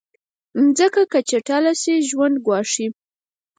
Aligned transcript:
مځکه 0.61 1.01
که 1.11 1.19
چټله 1.29 1.73
شي، 1.81 1.95
ژوند 2.09 2.35
ګواښي. 2.45 2.87